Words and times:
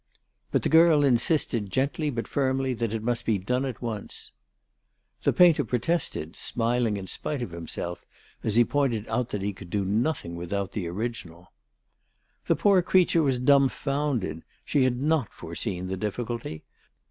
But 0.51 0.63
the 0.63 0.69
girl 0.69 1.03
insisted 1.03 1.69
gently 1.69 2.09
but 2.09 2.27
firmly 2.27 2.73
that 2.73 2.91
it 2.91 3.03
must 3.03 3.23
be 3.23 3.37
done 3.37 3.65
at 3.65 3.83
once. 3.83 4.31
The 5.21 5.31
painter 5.31 5.63
protested, 5.63 6.35
smiling 6.35 6.97
in 6.97 7.05
spite 7.05 7.43
of 7.43 7.51
himself 7.51 8.03
as 8.43 8.55
he 8.55 8.65
pointed 8.65 9.07
out 9.07 9.29
that 9.29 9.43
he 9.43 9.53
could 9.53 9.69
do 9.69 9.85
nothing 9.85 10.35
without 10.35 10.71
the 10.71 10.87
original. 10.87 11.51
The 12.47 12.55
poor 12.55 12.81
creature 12.81 13.21
was 13.21 13.37
dumfounded; 13.37 14.41
she 14.65 14.85
had 14.85 14.99
not 14.99 15.31
foreseen 15.35 15.85
the 15.85 15.97
difficulty. 15.97 16.63